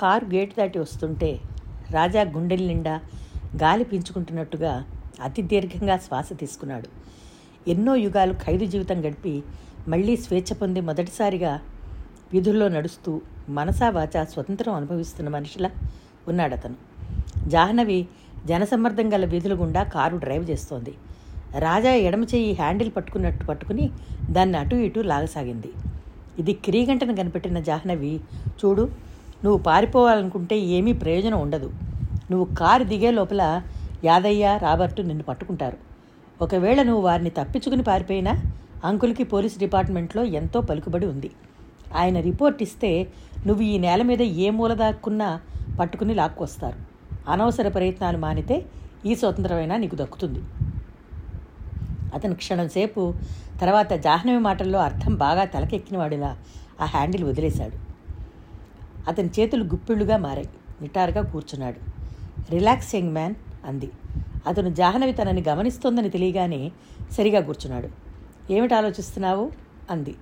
[0.00, 1.30] Car gate దాటి వస్తుంటే
[1.90, 2.94] రాజా గుండెల నిండా
[3.62, 4.72] గాలి పీంచుకుంటున్నట్టుగా
[5.22, 6.88] అతి దీర్ఘంగా శ్వాస తీసుకున్నాడు.
[7.68, 9.34] ఎన్నో యుగాలు ఖైదు జీవితం గడిపి
[9.88, 11.52] మళ్ళీ స్వేచ్ఛ పొంది మొదటిసారిగా
[12.32, 13.12] వీధుల్లో నడుస్తూ
[13.48, 15.70] మనసావాచా స్వతంత్రం అనుభవిస్తున్న మనిషిలా
[16.28, 16.76] ఉన్నాడు అతను
[17.48, 17.98] జాహ్నవి
[18.46, 20.92] జనసమ్మర్దం గల వీధుల గుండా కారు డ్రైవ్ చేస్తోంది.
[21.58, 23.90] రాజా ఎడమ చేయి హ్యాండిల్ పట్టుకున్నట్టు పట్టుకుని
[24.30, 25.70] దాన్ని అటు ఇటు లాగసాగింది.
[26.38, 28.12] ఇది క్రీగంటను కనిపెట్టిన జాహ్నవి
[28.60, 28.84] చూడు
[29.44, 31.72] నువ్వు పారిపోవాలనుకుంటే ఏమీ ప్రయోజనం ఉండదు.
[32.30, 33.62] నువ్వు కారు దిగే లోపల
[34.04, 35.76] యాదయ్య రాబర్టు నిన్ను పట్టుకుంటారు.
[36.42, 38.42] ఒకవేళ నువ్వు వారిని తప్పించుకుని పారిపోయినా
[38.84, 41.30] అంకుల్కి పోలీస్ డిపార్ట్మెంట్లో ఎంతో పలుకుబడి ఉంది.
[41.96, 43.06] ఆయన రిపోర్ట్ ఇస్తే
[43.46, 45.40] నువ్వు ఈ నేల మీద ఏ మూల దాక్కున్నా
[45.80, 46.78] పట్టుకుని లాక్కొస్తారు.
[47.30, 48.64] అనవసర ప్రయత్నాలు మానితే
[49.06, 50.40] ఈ స్వతంత్రమైనా నీకు దక్కుతుంది.
[52.14, 53.14] అతను క్షణం సేపు
[53.60, 56.36] తర్వాత జాహ్నవి మాటల్లో అర్థం బాగా తలకెక్కినవాడిలా
[56.80, 57.91] ఆ హ్యాండిల్ వదిలేశాడు.
[59.08, 60.48] అతని చేతులు గుప్పిళ్ళుగా మారాయి.
[60.82, 61.76] నిటారుగా కూర్చున్నాడు.
[62.50, 63.90] రిలాక్స్ యంగ్ మ్యాన్ అంది.
[64.46, 66.72] అతను జాహ్నవి తనని గమనిస్తోందని తెలియగానే
[67.12, 67.88] సరిగా కూర్చున్నాడు.
[68.52, 69.52] ఏమిటి ఆలోచిస్తున్నావు?
[69.90, 70.14] అంది.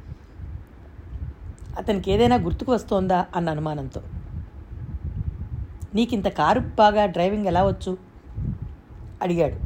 [1.78, 3.26] అతనికి ఏదైనా గుర్తుకు వస్తోందా?
[3.36, 4.02] అన్న అనుమానంతో.
[5.94, 7.98] నీకింత కారు బాగా డ్రైవింగ్ ఎలా వచ్చు?
[9.22, 9.56] అడిగాడు.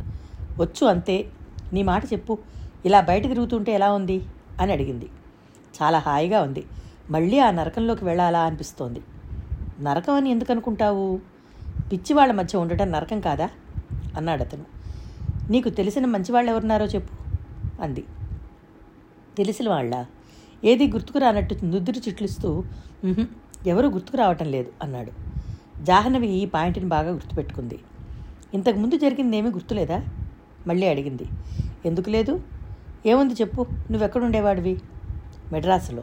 [0.62, 1.30] వచ్చు అంతే.
[1.72, 2.38] నీ మాట చెప్పు.
[2.84, 4.22] ఇలా బయట తిరుగుతుంటే ఎలా ఉంది?
[4.60, 5.08] అని అడిగింది.
[5.82, 6.64] చాలా హాయిగా ఉంది.
[7.10, 9.00] మళ్ళీ ఆ నరకంలోకి వెళ్ళాలా అనిపిస్తోంది.
[9.80, 11.16] నరకం అని ఎందుకు అనుకుంటావు
[11.92, 13.50] పిచ్చివాళ్ళ మధ్య ఉండటం నరకం కాదా?
[14.16, 14.64] అన్నాడు అతను.
[15.50, 17.14] నీకు తెలిసిన మంచివాళ్ళు ఎవరున్నారో చెప్పు
[17.82, 18.04] అంది.
[19.36, 20.04] తెలిసిన వాళ్ళ?
[20.64, 22.64] ఏది గుర్తుకు రానట్టు నుదురు చిట్లిస్తూ
[23.66, 25.12] ఎవరూ గుర్తుకు రావటం లేదు అన్నాడు.
[25.84, 27.78] జాహ్నవి ఈ పాయింట్ని బాగా గుర్తుపెట్టుకుంది.
[28.54, 30.02] ఇంతకుముందు జరిగిందేమీ గుర్తులేదా?
[30.66, 31.28] మళ్ళీ అడిగింది.
[31.86, 32.42] ఎందుకు లేదు?
[33.06, 34.80] ఏముంది చెప్పు నువ్వెక్కడుండేవాడివి?
[35.52, 36.02] మెడ్రాసులో.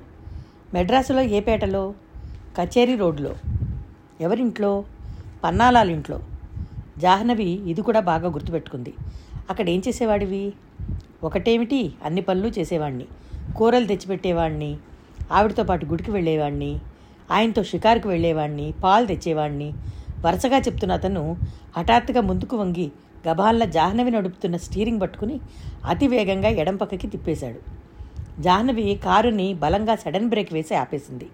[0.73, 1.93] మెడ్రాసులో ఏ పేటలో?
[2.57, 3.35] కచేరీ రోడ్లో.
[4.21, 4.83] ఎవరింట్లో?
[5.43, 6.19] పన్నాలాల ఇంట్లో
[6.97, 8.93] జాహ్నవి ఇది కూడా బాగా గుర్తుపెట్టుకుంది.
[9.49, 10.53] అక్కడ ఏం చేసేవాడివి?
[11.23, 11.93] ఒకటేమిటి?
[12.05, 13.05] అన్ని పనులు చేసేవాడిని
[13.55, 14.77] కూరలు తెచ్చిపెట్టేవాడిని
[15.31, 16.79] ఆవిడతో పాటు గుడికి వెళ్ళేవాడిని
[17.31, 19.73] ఆయనతో షికారుకు వెళ్ళేవాడిని పాలు తెచ్చేవాడిని
[20.25, 21.37] వరుసగా చెప్తున్న అతను
[21.77, 22.91] హఠాత్తుగా ముందుకు వంగి
[23.29, 25.39] గభాల్లా జాహ్నవి నడుపుతున్న స్టీరింగ్ పట్టుకుని
[25.85, 27.80] అతి వేగంగా ఎడం పక్కకి తిప్పేశాడు.
[28.39, 31.29] జాహ్నవి కారుని బలంగా సడన్ బ్రేక్ వేసి ఆపేసింది.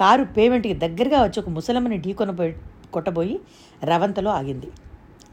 [0.00, 2.56] కారు పేమెంట్కి దగ్గరగా వచ్చి ఒక ముసలమ్మని ఢీకొనబోయి
[2.92, 3.40] కొట్టబోయి
[3.84, 4.66] రవంతలో ఆగింది.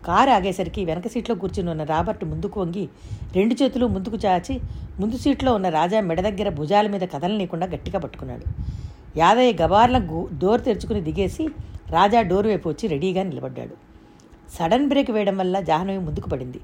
[0.05, 2.89] కారు ఆగేసరికి వెనక సీట్లో కూర్చుని ఉన్న రాబర్ట్ ముందుకు వంగి
[3.35, 4.59] రెండు చేతులు ముందుకు చాచి
[4.99, 8.41] ముందు సీట్లో ఉన్న రాజా మెడ దగ్గర భుజాల మీద కదలనీయకుండా గట్టిగా పట్టుకున్నాడు.
[9.17, 9.97] యాదయ్య గబార్ల
[10.37, 11.47] డోర్ తెరుచుకుని దిగేసి
[11.89, 13.73] రాజా డోర్ వైపు వచ్చి రెడీగా నిలబడ్డాడు.
[14.59, 16.59] సడన్ బ్రేక్ వేయడం వల్ల జాహ్నవి ముందుకు పడింది.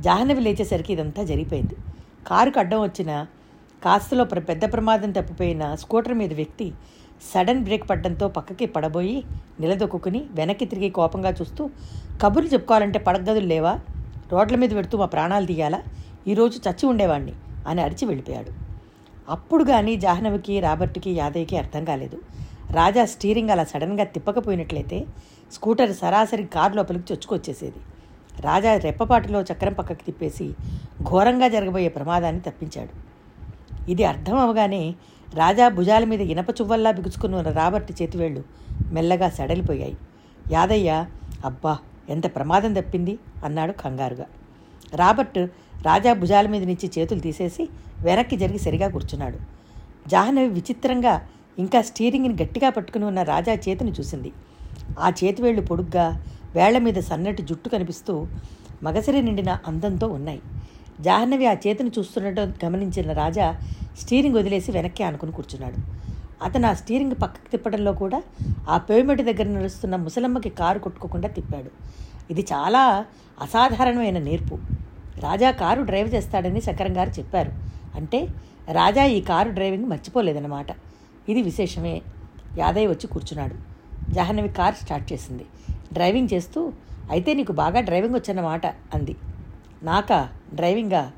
[0.00, 1.74] జాహ్నవి లేచేసరికి ఇదంతా జరిగిపోయింది.
[2.26, 3.26] కారుకు అడ్డం వచ్చిన
[3.86, 6.72] కాస్తలో ప్ర పెద్ద ప్రమాదం తప్పిపోయిన స్కూటర్ మీద వ్యక్తి
[7.32, 9.24] సడన్ బ్రేక్ పడడంతో పక్కకి పడబోయి
[9.60, 11.70] నిలదొక్కుని వెనక్కి తిరిగి కోపంగా చూస్తూ
[12.22, 13.80] కబుర్లు చెప్పుకోవాలంటే పడగదులు లేవా?
[14.32, 15.80] రోడ్ల మీద పెడుతూ మా ప్రాణాలు తీయాలా?
[16.26, 17.34] ఈరోజు చచ్చి ఉండేవాణ్ణి
[17.66, 18.52] అని అరిచి వెళ్ళిపోయాడు.
[19.30, 22.18] అప్పుడు కానీ జాహ్నవికి రాబర్ట్కి యాదయ్యకి అర్థం కాలేదు.
[22.70, 25.06] రాజా స్టీరింగ్ అలా సడన్గా తిప్పకపోయినట్లయితే
[25.52, 27.80] స్కూటర్ సరాసరి కారు లోపలికి చొచ్చుకొచ్చేసేది.
[28.40, 30.54] రాజా రెప్పపాటులో చక్రం పక్కకి తిప్పేసి
[31.02, 33.05] ఘోరంగా జరగబోయే ప్రమాదాన్ని తప్పించాడు.
[33.88, 34.94] ఇది అర్థం అవగానే
[35.34, 38.44] రాజా భుజాల మీద ఇనప చువ్వల్లా బిగుచుకుని ఉన్న రాబర్ట్ చేతివేళ్ళు
[38.92, 39.96] మెల్లగా సడలిపోయాయి.
[40.52, 41.06] యాదయ్య
[41.44, 41.78] అబ్బా
[42.10, 43.18] ఎంత ప్రమాదం తప్పింది?
[43.44, 44.26] అన్నాడు కంగారుగా.
[44.94, 45.38] రాబర్ట్
[45.82, 47.68] రాజా భుజాల మీద నుంచి చేతులు తీసేసి
[48.00, 49.38] వెనక్కి జరిగి సరిగా కూర్చున్నాడు.
[50.08, 54.32] జాహ్నవి విచిత్రంగా ఇంకా స్టీరింగ్ని గట్టిగా పట్టుకుని ఉన్న రాజా చేతిని చూసింది.
[55.00, 58.26] ఆ చేతివేళ్ళు పొడుగ్గా వేళ్ళ మీద సన్నటి జుట్టు కనిపిస్తూ
[58.82, 60.40] మగసిరి నిండిన అందంతో ఉన్నాయి.
[61.00, 63.60] జాహ్నవి ఆ చేతిని చూస్తుండటం గమనించిన రాజా
[63.98, 66.06] స్టీరింగ్ వదిలేసి వెనక్కి ఆనుకుని కూర్చున్నాడు.
[66.44, 68.22] అతను ఆ స్టీరింగ్ పక్కకు తిప్పడంలో కూడా
[68.68, 71.70] ఆ పేమెంట్ దగ్గర నడుస్తున్న ముసలమ్మకి కారు కొట్టుకోకుండా తిప్పాడు.
[72.30, 73.04] ఇది చాలా
[73.40, 74.58] అసాధారణమైన నేర్పు.
[75.18, 77.52] రాజా కారు డ్రైవ్ చేస్తాడని శకరం గారు చెప్పారు.
[77.94, 78.28] అంటే
[78.72, 80.66] రాజా ఈ కారు డ్రైవింగ్ మర్చిపోలేదన్నమాట.
[81.28, 82.02] ఇది విశేషమే.
[82.58, 83.54] యాదయ్య వచ్చి కూర్చున్నాడు.
[84.12, 85.44] జాహ్నవి కార్ స్టార్ట్ చేసింది.
[85.92, 86.72] డ్రైవింగ్ చేస్తూ
[87.10, 89.16] అయితే నీకు బాగా డ్రైవింగ్ వచ్చన్నమాట అంది.
[89.82, 91.12] నాకా డ్రైవింగా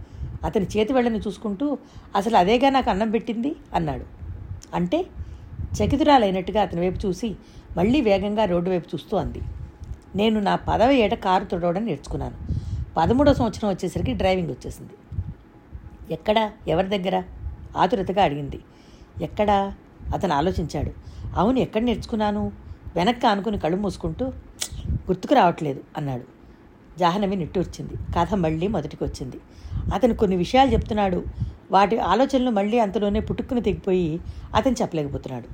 [0.45, 1.79] అతని చేతి వెళ్ళని చూసుకుంటూ
[2.17, 3.57] అసలు అదేగా నాకు అన్నం పెట్టింది?
[3.75, 4.05] అన్నాడు.
[4.75, 5.07] అంటే
[5.83, 7.37] చకితురాలైనట్టుగా అతని వైపు చూసి
[7.77, 9.41] మళ్ళీ వేగంగా రోడ్డు వైపు చూస్తూ అంది.
[10.17, 12.37] నేను నా పదవ ఏట కారు తొడవడం నేర్చుకున్నాను.
[12.97, 14.93] పదమూడో సంవత్సరం వచ్చేసరికి డ్రైవింగ్ వచ్చేసింది.
[16.13, 16.53] ఎక్కడా?
[16.69, 17.23] ఎవరి దగ్గర?
[17.77, 18.61] ఆతురతగా అడిగింది.
[19.23, 19.75] ఎక్కడా?
[20.15, 20.93] అతను ఆలోచించాడు.
[21.37, 22.53] అవును ఎక్కడ నేర్చుకున్నాను?
[22.97, 24.27] వెనక్కి ఆనుకుని కళ్ళు మూసుకుంటూ
[24.93, 26.38] గుర్తుకు రావట్లేదు అన్నాడు.
[26.99, 29.41] జాహ్నవి నిట్టూర్చింది కథ మళ్ళీ మొదటికి వచ్చింది
[29.95, 31.25] అతను కొన్ని విషయాలు చెప్తున్నాడు.
[31.71, 34.21] వాటి ఆలోచనలు మళ్ళీ అంతలోనే పుట్టుకుని తెగిపోయి
[34.55, 35.49] అతను చెప్పలేకపోతున్నాడు.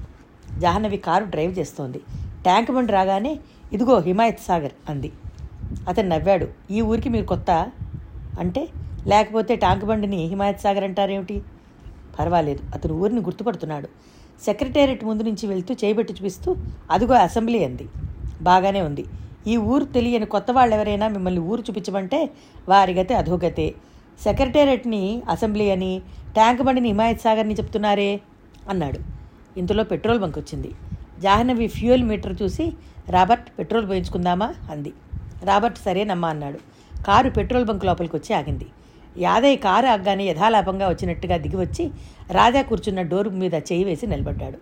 [0.60, 1.98] జాహ్నవి కారు డ్రైవ్ చేస్తోంది.
[2.42, 3.38] ట్యాంక్ బండ్ రాగానే
[3.72, 5.12] ఇదిగో హిమాయత్ సాగర్ అంది.
[5.88, 6.48] అతను నవ్వాడు.
[6.70, 7.70] ఈ ఊరికి మీరు కొత్త?
[8.40, 8.68] అంటే
[9.06, 11.42] లేకపోతే ట్యాంక్ బండిని హిమాయత్ సాగర్ అంటారేమిటి?
[12.18, 12.60] పర్వాలేదు.
[12.74, 13.88] అతను ఊరిని గుర్తుపడుతున్నాడు.
[14.44, 16.56] సెక్రటేరియట్ ముందు నుంచి వెళ్తూ చేయబెట్టి చూపిస్తూ
[16.90, 17.88] అదిగో అసెంబ్లీ అంది.
[18.42, 19.04] బాగానే ఉంది.
[19.46, 22.30] ఈ ఊరు తెలియని కొత్త వాళ్ళు ఎవరైనా మిమ్మల్ని ఊరు చూపించమంటే
[22.68, 23.74] వారి గతే అధోగతే.
[24.24, 26.02] సెక్రటేరియట్ని అసెంబ్లీ అని
[26.34, 28.20] ట్యాంక్ బండిని హిమాయత్ సాగర్ని చెప్తున్నారే?
[28.70, 28.98] అన్నాడు.
[29.56, 30.70] ఇంతలో పెట్రోల్ బంక్ వచ్చింది
[31.20, 32.72] జాహ్నవి ఫ్యూయల్ మీటర్ చూసి
[33.08, 34.54] రాబర్ట్ పెట్రోల్ పోయించుకుందామా?
[34.70, 34.92] అంది.
[35.44, 36.58] రాబర్ట్ సరేనమ్మా అన్నాడు.
[37.04, 38.66] కారు పెట్రోల్ బంక్ లోపలికి వచ్చి ఆగింది.
[39.18, 41.90] యాదయ్య కారు ఆగ్గానే యథాలాపంగా వచ్చినట్టుగా దిగివచ్చి
[42.30, 44.58] రాజా కూర్చున్న డోర్ మీద చేయి వేసి నిలబడ్డాడు.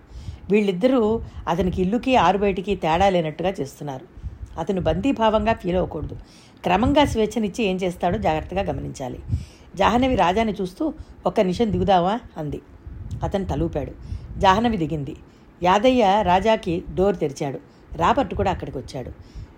[0.50, 4.21] వీళ్ళిద్దరూ అతనికి ఇల్లుకి ఆరు బయటికి తేడా లేనట్టుగా చేస్తున్నారు.
[4.58, 6.14] అతను బందీభావంగా ఫీల్ అవ్వకూడదు.
[6.62, 9.18] క్రమంగా స్వేచ్ఛనిచ్చి ఏం చేస్తాడో జాగ్రత్తగా గమనించాలి.
[9.76, 10.94] జాహ్నవి రాజాని చూస్తూ
[11.26, 12.18] ఒక్క నిమిషం దిగుదావా?
[12.36, 12.60] అంది.
[13.22, 13.92] అతను తలూపాడు.
[14.38, 15.16] జాహ్నవి దిగింది.
[15.62, 17.60] యాదయ్య రాజాకి డోర్ తెరిచాడు.
[17.96, 19.10] రాబర్ట్ కూడా అక్కడికి వచ్చాడు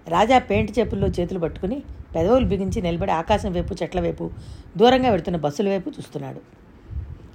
[0.08, 1.82] రాజా పెయింట్ చెప్పుల్లో చేతులు పట్టుకుని
[2.14, 4.30] పెదవులు బిగించి నిలబడి ఆకాశం వైపు చెట్ల వైపు
[4.76, 6.40] దూరంగా వెడుతున్న బస్సుల వైపు చూస్తున్నాడు.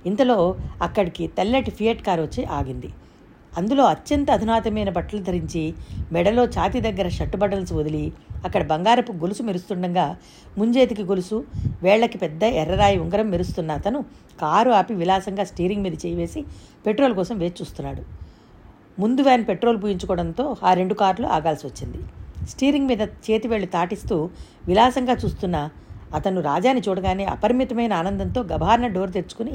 [0.06, 2.90] ఇంతలో అక్కడికి తెల్లటి ఫియట్ కారు వచ్చి ఆగింది.
[3.58, 5.74] అందులో అత్యంత అధునాతమైన బట్టలు ధరించి
[6.12, 8.04] మెడలో ఛాతీ దగ్గర షర్టు బట్టల్స్ వదిలి
[8.46, 10.06] అక్కడ బంగారపు గొలుసు మెరుస్తుండగా
[10.58, 11.38] ముంజేతికి గొలుసు
[11.84, 14.02] వేళ్ళకి పెద్ద ఎర్రరాయి ఉంగరం మెరుస్తున్న అతను
[14.42, 16.42] కారు ఆపి విలాసంగా స్టీరింగ్ మీద చేయివేసి
[16.86, 18.04] పెట్రోల్ కోసం వేచి చూస్తున్నాడు.
[19.00, 22.00] ముందు వ్యాన్ పెట్రోల్ పూయించుకోవడంతో ఆ రెండు కార్లు ఆగాల్సి వచ్చింది.
[22.50, 24.30] స్టీరింగ్ మీద చేతి వేళ్ళు తాటిస్తూ
[24.68, 25.70] విలాసంగా చూస్తున్న
[26.14, 29.54] అతను రాజాని చూడగానే అపరిమితమైన ఆనందంతో గభార్న డోర్ తెచ్చుకుని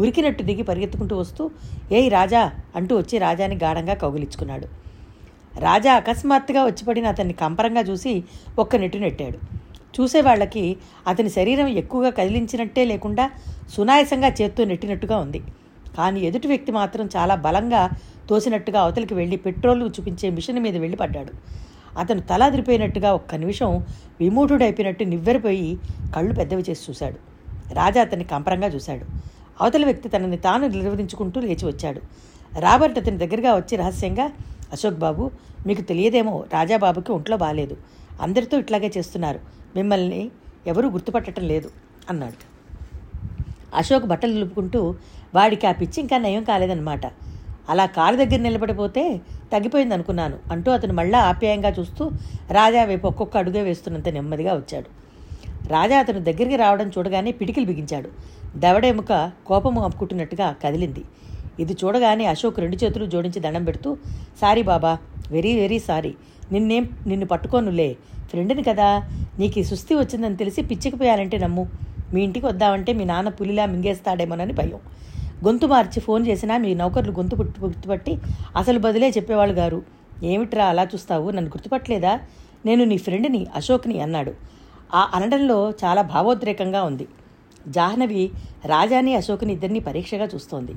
[0.00, 1.44] ఉరికినట్టు దిగి పరిగెత్తుకుంటూ వస్తూ
[1.98, 2.42] ఏయ్ రాజా
[2.78, 4.66] అంటూ వచ్చి రాజాని గాఢంగా కౌగిలించుకున్నాడు.
[5.66, 8.12] రాజా అకస్మాత్తుగా వచ్చిపడిన అతన్ని కంపరంగా చూసి
[8.58, 9.38] ఒక్క నెట్టు నెట్టాడు.
[9.96, 10.64] చూసేవాళ్ళకి
[11.06, 13.24] అతని శరీరం ఎక్కువగా కదిలించినట్టే లేకుండా
[13.76, 15.40] సునాయసంగా చేత్తో నెట్టినట్టుగా ఉంది.
[15.96, 17.82] కానీ ఎదుటి వ్యక్తి మాత్రం చాలా బలంగా
[18.30, 21.32] తోసినట్టుగా అవతలికి వెళ్ళి పెట్రోల్ చూపించే మిషన్ మీద వెళ్ళి పడ్డాడు.
[21.96, 23.86] అతను తలాదిరిపోయినట్టుగా ఒక్క నిమిషం
[24.20, 25.78] విమూఢుడైపోయినట్టు నివ్వెరపోయి
[26.14, 27.18] కళ్ళు పెద్దవి చేసి చూశాడు.
[27.74, 29.04] రాజా అతన్ని కంపరంగా చూశాడు.
[29.60, 32.00] అవతల వ్యక్తి తనని తాను నిర్వహించుకుంటూ లేచి వచ్చాడు.
[32.60, 34.30] రాబర్ట్ అతని దగ్గరగా వచ్చి రహస్యంగా
[34.72, 35.30] అశోక్ బాబు
[35.66, 37.76] మీకు తెలియదేమో రాజాబాబుకి ఒంట్లో బాగాలేదు
[38.20, 39.40] అందరితో ఇట్లాగే చేస్తున్నారు.
[39.76, 40.30] మిమ్మల్ని
[40.66, 41.70] ఎవరూ గుర్తుపట్టడం లేదు
[42.10, 42.38] అన్నాడు.
[43.76, 44.94] అశోక్ బట్టలు నిలుపుకుంటూ
[45.34, 47.06] వాడికి ఆ పిచ్చి ఇంకా నయం కాలేదన్నమాట.
[47.70, 49.20] అలా కారు దగ్గర నిలబడిపోతే
[49.52, 52.10] తగ్గిపోయింది అనుకున్నాను అంటూ అతను మళ్ళా ఆప్యాయంగా చూస్తూ
[52.50, 55.06] రాజా వైపు ఒక్కొక్క అడుగే వేస్తున్నంత నెమ్మదిగా వచ్చాడు.
[55.68, 58.08] రాజా అతను దగ్గరికి రావడం చూడగానే పిడికిలు బిగించాడు.
[58.56, 61.04] దవడెముక కోపము అప్పుకుంటున్నట్టుగా కదిలింది.
[61.60, 63.96] ఇది చూడగానే అశోక్ రెండు చేతులు జోడించి దండం పెడుతూ
[64.40, 64.98] sorry baba
[65.30, 66.14] very very sorry.
[66.52, 67.96] నిన్నేం నిన్ను పట్టుకోనులే.
[68.30, 69.02] ఫ్రెండ్ని కదా.
[69.38, 71.66] నీకు ఈ సుస్థి వచ్చిందని తెలిసి పిచ్చికిపోయాలంటే నమ్ము.
[72.14, 74.78] మీ ఇంటికి వద్దామంటే మీ నాన్న పులిలా మింగేస్తాడేమోనని భయం.
[75.44, 78.18] గొంతు మార్చి ఫోన్ చేసినా మీ నౌకర్లు గొంతు గుర్తుపట్టి
[78.56, 79.82] అసలు బదులే చెప్పేవాళ్ళు గారు.
[80.22, 81.30] ఏమిట్రా అలా చూస్తావు?
[81.30, 82.20] నన్ను గుర్తుపట్టలేదా?
[82.66, 84.32] నేను నీ ఫ్రెండ్ని అశోక్ని అన్నాడు.
[84.94, 87.08] ఆ అనడంలో చాలా భావోద్రేకంగా ఉంది.
[87.68, 88.30] జాహ్నవి
[88.64, 90.74] రాజాని అశోక్ని ఇద్దరిని పరీక్షగా చూస్తోంది.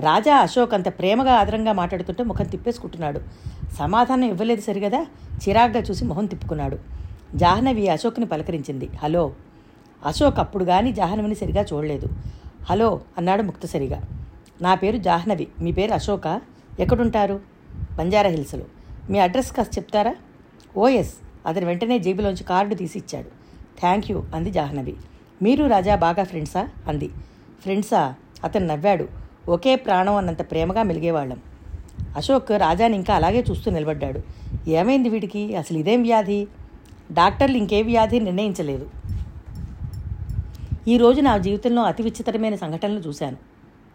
[0.00, 3.20] రాజా అశోక్ అంత ప్రేమగా ఆదరంగా మాట్లాడుతుంటే ముఖం తిప్పేసుకుంటున్నాడు.
[3.78, 5.06] సమాధానం ఇవ్వలేదు సరిగదా?
[5.48, 6.78] చిరాగ్గా చూసి మొహం తిప్పుకున్నాడు.
[7.34, 8.90] జాహ్నవి అశోక్ని పలకరించింది.
[9.02, 9.32] హలో
[10.06, 12.08] అశోక్ అప్పుడు కానీ జాహ్నవిని సరిగా చూడలేదు.
[12.70, 14.02] హలో అన్నాడు ముక్తసరిగా.
[14.62, 15.48] నా పేరు జాహ్నవి.
[15.60, 16.40] మీ పేరు అశోక.
[16.80, 17.40] ఎక్కడుంటారు?
[17.96, 18.64] బంజారా హిల్స్లో.
[19.10, 20.14] మీ అడ్రస్ కాస్త చెప్తారా?
[20.76, 21.14] ఓఎస్
[21.46, 23.28] అతను వెంటనే జేబులోంచి కార్డు తీసి ఇచ్చాడు
[23.80, 24.94] థ్యాంక్ యూ అంది జాహ్నవి.
[25.42, 26.68] మీరు రాజా బాగా ఫ్రెండ్సా?
[26.88, 27.08] అంది.
[27.62, 28.14] ఫ్రెండ్సా?
[28.44, 29.08] అతను నవ్వాడు.
[29.48, 31.38] ఒకే ప్రాణం అన్నంత ప్రేమగా మెలిగేవాళ్ళం.
[32.16, 34.20] అశోక్ రాజాని ఇంకా అలాగే చూస్తూ నిలబడ్డాడు.
[34.68, 35.56] ఏమైంది వీడికి?
[35.56, 36.46] అసలు ఇదేం వ్యాధి?
[37.12, 38.90] డాక్టర్లు ఇంకే వ్యాధి నిర్ణయించలేదు.
[40.88, 43.36] ఈ రోజు నా జీవితంలో అతి విచిత్రమైన సంఘటనలు చూశాను.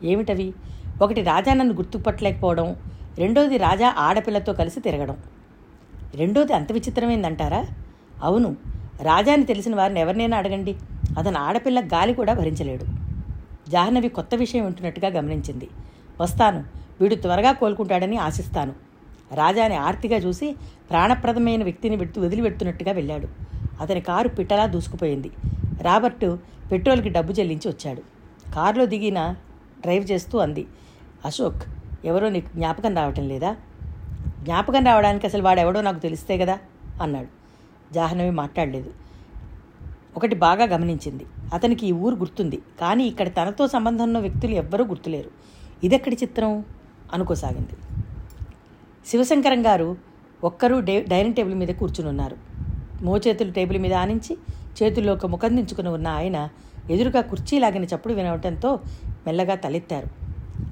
[0.03, 0.53] ఏమిటవి?
[1.01, 2.75] ఒకటి రాజా నన్ను గుర్తుపట్టలేకపోవడం
[3.17, 5.17] రెండోది రాజా ఆడపిల్లతో కలిసి తిరగడం.
[6.15, 7.65] రెండోది అంత విచిత్రమైందంటారా?
[8.23, 8.55] అవును
[9.01, 10.75] రాజాని తెలిసిన వారిని ఎవరినైనా అడగండి.
[11.17, 12.85] అతను ఆడపిల్ల గాలి కూడా భరించలేడు.
[13.69, 15.67] జాహ్నవి కొత్త విషయం వింటున్నట్టుగా గమనించింది.
[16.21, 16.63] వస్తాను
[17.01, 18.73] వీడు త్వరగా కోలుకుంటాడని ఆశిస్తాను.
[19.33, 20.55] రాజాని ఆర్తిగా చూసి
[20.89, 23.27] ప్రాణప్రదమైన వ్యక్తిని విడుతూ వదిలిపెడుతున్నట్టుగా వెళ్ళాడు.
[23.81, 25.31] అతని కారు పిట్టలా దూసుకుపోయింది.
[25.81, 26.39] రాబర్టు
[26.71, 28.01] పెట్రోల్కి డబ్బు చెల్లించి వచ్చాడు.
[28.53, 29.35] కారులో దిగిన
[29.81, 30.67] డ్రైవ్ చేస్తూ అంది
[31.25, 31.63] అశోక్
[32.05, 33.55] ఎవరో నీకు జ్ఞాపకం రావటం లేదా?
[34.43, 36.59] జ్ఞాపకం రావడానికి అసలు వాడెవడో నాకు తెలిస్తే కదా?
[37.01, 37.27] అన్నాడు.
[37.93, 38.91] జాహ్నవి మాట్లాడలేదు.
[40.17, 41.25] ఒకటి బాగా గమనించింది.
[41.53, 45.29] అతనికి ఈ ఊరు గుర్తుంది కానీ ఇక్కడ తనతో సంబంధం ఉన్న వ్యక్తులు ఎవ్వరూ గుర్తులేరు.
[45.83, 46.65] ఇదెక్కడి చిత్రం?
[47.13, 47.75] అనుకోసాగింది.
[49.07, 49.97] శివశంకరం గారు
[50.43, 52.37] ఒక్కరూ డే డైనింగ్ టేబుల్ మీద కూర్చుని ఉన్నారు
[53.01, 54.37] మోచేతులు టేబుల్ మీద ఆనించి
[54.83, 56.49] చేతుల్లో ఒక ముఖం దించుకుని ఉన్న ఆయన
[56.89, 58.79] ఎదురుగా కుర్చీ లాగిన చప్పుడు వినవటంతో
[59.27, 60.07] మెల్లగా తలెత్తారు.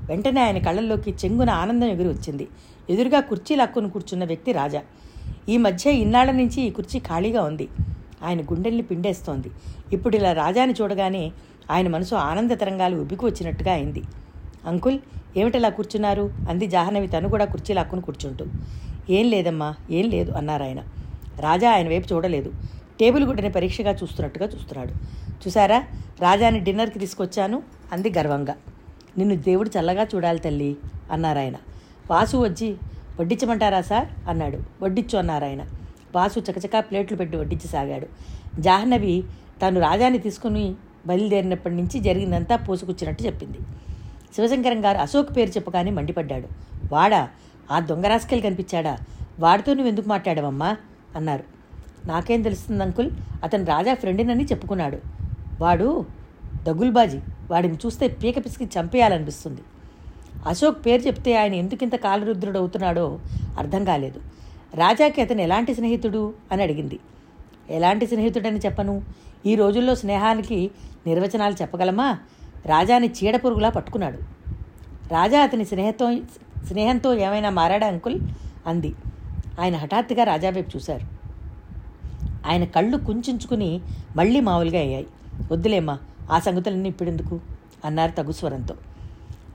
[0.09, 2.47] వెంటనే ఆయన కళ్ళల్లోకి చెంగున ఆనందం ఎగురి వచ్చింది.
[2.89, 4.81] ఎదురుగా కుర్చీ లాక్కుని కూర్చున్న వ్యక్తి రాజా.
[5.49, 7.67] ఈ మధ్య ఇన్నాళ్ళ నుంచి ఈ కుర్చీ ఖాళీగా ఉంది.
[8.23, 9.51] ఆయన గుండెల్ని పిండేస్తోంది.
[9.93, 11.31] ఇప్పుడు ఇలా రాజాని చూడగానే
[11.71, 14.01] ఆయన మనసు ఆనంద తరంగాలు ఉబ్బికి వచ్చినట్టుగా అయింది.
[14.65, 14.99] అంకుల్
[15.37, 16.33] ఏమిటలా కూర్చున్నారు?
[16.49, 18.45] అంది జాహ్నవి తను కూడా కుర్చీ లాక్కుని కూర్చుంటూ.
[19.09, 20.79] ఏం లేదమ్మా ఏం లేదు అన్నారు ఆయన
[21.39, 22.51] రాజా ఆయన వైపు చూడలేదు.
[22.99, 24.91] టేబుల్ గుడ్డని పరీక్షగా చూస్తున్నట్టుగా చూస్తున్నాడు.
[25.47, 25.83] చూసారా
[26.21, 27.63] రాజాని డిన్నర్కి తీసుకొచ్చాను.
[27.91, 28.55] అంది గర్వంగా.
[29.17, 30.77] నిన్ను దేవుడు చల్లగా చూడాలి తల్లి
[31.11, 31.55] అన్నారాయన
[32.11, 32.75] వాసు వచ్చి
[33.19, 34.29] వడ్డించమంటారా సార్?
[34.29, 34.59] అన్నాడు.
[34.81, 35.65] వడ్డించు అన్నారాయన
[36.15, 38.07] వాసు చకచకా ప్లేట్లు పెట్టి వడ్డించసాగాడు.
[38.61, 39.23] జాహ్నవి
[39.61, 40.75] తాను రాజాని తీసుకుని
[41.07, 43.57] బయలుదేరినప్పటి నుంచి జరిగిందంతా పోసుకొచ్చినట్టు చెప్పింది.
[44.35, 46.47] శివశంకరం గారు అశోక్ పేరు చెప్పగానే మండిపడ్డాడు.
[46.91, 47.29] వాడా
[47.71, 48.97] ఆ దొంగ రాస్కెల్ కనిపించాడా?
[49.39, 50.77] వాడితో నువ్వు ఎందుకు మాట్లాడావమ్మా?
[51.15, 51.56] అన్నారు.
[52.07, 53.11] నాకేం తెలుస్తుంది అంకుల్?
[53.43, 54.97] అతను రాజా ఫ్రెండినని చెప్పుకున్నాడు.
[55.61, 56.05] వాడు
[56.63, 57.19] దగుల్బాజీ.
[57.51, 59.61] వాడిని చూస్తే పీక పిసికి చంపేయాలనిపిస్తుంది.
[60.47, 63.19] అశోక్ పేరు చెప్తే ఆయన ఎందుకింత కాలరుద్రుడు అవుతున్నాడో
[63.57, 64.21] అర్థం కాలేదు.
[64.75, 66.33] రాజాకి అతను ఎలాంటి స్నేహితుడు?
[66.51, 66.99] అని అడిగింది.
[67.69, 69.01] ఎలాంటి స్నేహితుడని చెప్పను?
[69.45, 70.71] ఈ రోజుల్లో స్నేహానికి
[71.07, 72.17] నిర్వచనాలు చెప్పగలమా?
[72.65, 74.17] రాజాని చీడపురుగులా పట్టుకున్నాడు.
[75.13, 76.15] రాజా అతని స్నేహతో
[76.65, 78.19] స్నేహంతో ఏమైనా మారాడా అంకుల్?
[78.67, 78.95] అంది.
[79.59, 81.16] ఆయన హఠాత్తుగా రాజా వైపు చూశారు.
[82.47, 83.81] ఆయన కళ్ళు కుంచుకుని
[84.15, 85.07] మళ్ళీ మామూలుగా అయ్యాయి.
[85.51, 85.97] వద్దులేమ్మా
[86.31, 87.39] ఆ సంగతులన్నీ ఇప్పుడెందుకు?
[87.85, 88.75] అన్నారు తగు స్వరంతో.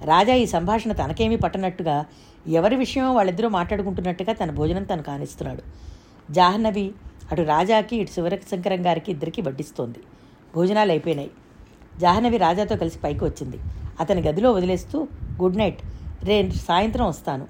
[0.04, 2.04] రాజా ఈ సంభాషణ తనకేమీ పట్టనట్టుగా
[2.48, 5.62] ఎవరి విషయమో వాళ్ళిద్దరూ మాట్లాడుకుంటున్నట్టుగా తన భోజనం తను కానిస్తున్నాడు.
[6.32, 6.92] జాహ్నవి
[7.32, 9.98] అటు రాజాకి ఇటు శివశంకరం గారికి ఇద్దరికి వడ్డిస్తోంది.
[10.54, 11.30] భోజనాలు అయిపోయినాయి.
[12.00, 13.58] జాహ్నవి రాజాతో కలిసి పైకి వచ్చింది.
[14.00, 15.08] అతని గదిలో వదిలేస్తూ
[15.42, 15.78] గుడ్ నైట్
[16.24, 17.46] రే సాయంత్రం వస్తాను.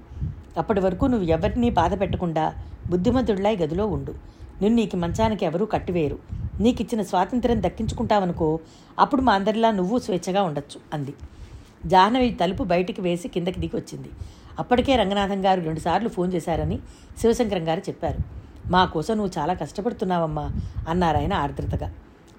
[0.58, 2.52] అప్పటి వరకు నువ్వు ఎవరినీ బాధ పెట్టకుండా
[2.90, 4.14] బుద్ధిమంతుడిలా ఈ గదిలో ఉండు.
[4.60, 6.18] నిన్ను నీకు మంచానికి ఎవరూ కట్టివేయరు.
[6.60, 8.58] నీకు ఇచ్చిన స్వాతంత్ర్యం దక్కించుకుంటావనుకో
[8.98, 11.14] అప్పుడు మా అందరిలా నువ్వు స్వేచ్ఛగా ఉండొచ్చు అంది.
[11.86, 14.10] జాహ్నవి తలుపు బయటికి వేసి కిందకి దిగి వచ్చింది
[14.58, 16.78] అప్పటికే రంగనాథం గారు రెండుసార్లు ఫోన్ చేశారని
[17.18, 18.18] శివశంకరం గారు చెప్పారు.
[18.70, 20.50] మా కోసం నువ్వు చాలా కష్టపడుతున్నావమ్మా
[20.88, 21.94] అన్నారాయన ఆర్ద్రతగా.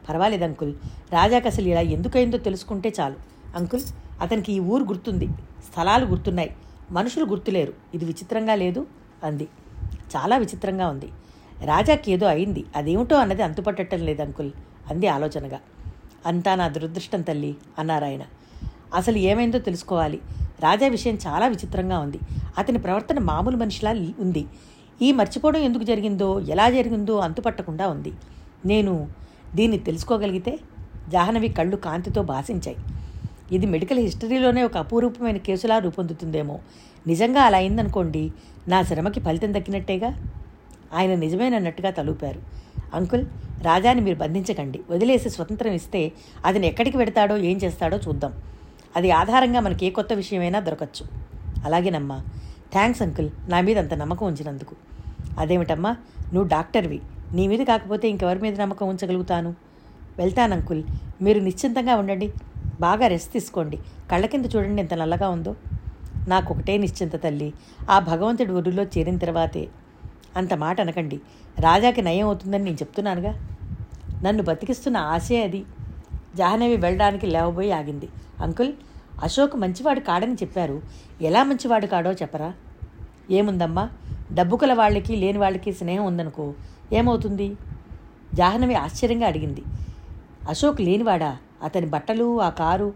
[0.09, 0.73] పర్వాలేదు అంకుల్.
[1.13, 3.15] రాజాకి అసలు ఇలా ఎందుకైందో తెలుసుకుంటే చాలు.
[3.55, 3.81] అంకుల్
[4.21, 5.27] అతనికి ఈ ఊరు గుర్తుంది.
[5.71, 6.55] స్థలాలు గుర్తున్నాయి.
[6.91, 7.73] మనుషులు గుర్తులేరు.
[7.93, 8.87] ఇది విచిత్రంగా లేదు
[9.23, 9.47] అంది.
[10.15, 11.09] చాలా విచిత్రంగా ఉంది.
[11.65, 12.63] రాజాకి ఏదో అయింది.
[12.75, 14.51] అదేమిటో అన్నది అంతుపట్టడం లేదు అంకుల్
[14.89, 15.59] అంది ఆలోచనగా.
[16.25, 18.23] అంతా నా దురదృష్టం తల్లి అన్నారాయన
[18.95, 20.19] అసలు ఏమైందో తెలుసుకోవాలి.
[20.59, 22.19] రాజా విషయం చాలా విచిత్రంగా ఉంది.
[22.57, 24.45] అతని ప్రవర్తన మామూలు మనిషిలా ఉంది.
[25.01, 28.11] ఈ మర్చిపోవడం ఎందుకు జరిగిందో ఎలా జరిగిందో అంతుపట్టకుండా ఉంది.
[28.65, 29.07] నేను
[29.55, 30.59] దీన్ని తెలుసుకోగలిగితే
[31.09, 32.77] జాహ్నవి కళ్ళు కాంతితో భాషించాయి
[33.51, 36.59] ఇది మెడికల్ హిస్టరీలోనే ఒక అపూరూపమైన కేసులా రూపొందుతుందేమో.
[37.07, 38.31] నిజంగా అలా అయిందనుకోండి
[38.67, 40.09] నా శ్రమకి ఫలితం దక్కినట్టేగా?
[40.93, 42.41] ఆయన నిజమేనన్నట్టుగా తలూపారు.
[42.93, 43.25] అంకుల్
[43.61, 44.81] రాజాని మీరు బంధించకండి.
[44.89, 46.11] వదిలేసి స్వతంత్రం ఇస్తే
[46.45, 48.33] అతను ఎక్కడికి పెడతాడో ఏం చేస్తాడో చూద్దాం.
[48.95, 51.05] అది ఆధారంగా మనకి ఏ కొత్త విషయమైనా దొరకచ్చు.
[51.65, 52.21] అలాగేనమ్మా.
[52.71, 53.29] Thanks uncle.
[53.49, 54.75] నా మీద అంత నమ్మకం ఉంచినందుకు.
[55.37, 55.91] అదేమిటమ్మా?
[56.33, 57.01] నువ్వు డాక్టర్వి.
[57.33, 59.55] నీ మీద కాకపోతే ఇంకెవరి మీద నమ్మకం ఉంచగలుగుతాను?
[60.17, 60.83] వెళ్తాను అంకుల్.
[61.21, 62.33] మీరు నిశ్చింతంగా ఉండండి.
[62.79, 63.79] బాగా రెస్ట్ తీసుకోండి.
[64.11, 65.55] కళ్ళ కింద చూడండి ఎంత నల్లగా ఉందో.
[66.27, 67.53] నాకు ఒకటే నిశ్చింత తల్లి.
[67.89, 69.67] ఆ భగవంతుడి ఒడిలో చేరిన తర్వాతే.
[70.35, 71.21] అంత మాట అనకండి.
[71.59, 73.49] రాజాకి నయం అవుతుందని నేను చెప్తున్నానుగా.
[74.23, 75.65] నన్ను బతికిస్తున్న ఆశే అది.
[76.35, 78.09] జాహ్నవి వెళ్ళడానికి లేవబోయి ఆగింది.
[78.39, 78.73] అంకుల్
[79.23, 80.81] అశోక్ మంచివాడు కాడని చెప్పారు.
[81.21, 82.53] ఎలా మంచివాడు కాడో చెప్పరా?
[83.31, 83.89] ఏముందమ్మా?
[84.33, 86.53] డబ్బు కల వాళ్ళకి లేని వాళ్ళకి స్నేహం ఉందనుకో
[86.93, 87.57] ఏమవుతుంది?
[88.33, 89.63] జాహ్నవి ఆశ్చర్యంగా అడిగింది.
[90.49, 91.37] అశోక్ లేనివాడా?
[91.63, 92.93] అతని బట్టలు ఆ కారు?